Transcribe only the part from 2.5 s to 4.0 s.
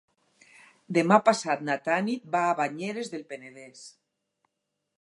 Banyeres del Penedès.